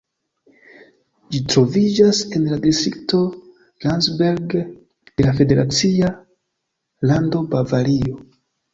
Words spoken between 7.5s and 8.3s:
Bavario.